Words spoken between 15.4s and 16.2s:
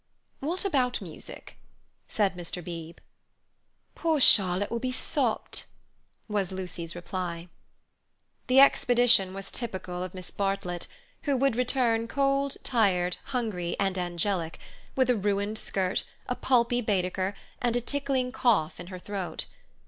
skirt,